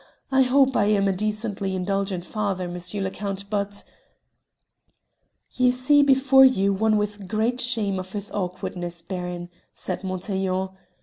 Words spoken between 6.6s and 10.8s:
one with great shame of his awkwardness, Baron," said Montaiglon.